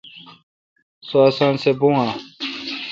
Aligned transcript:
سو 1.07 1.17
اسان 1.29 1.53
سہ 1.61 1.71
بھون 1.79 1.95
اے۔ 2.03 2.11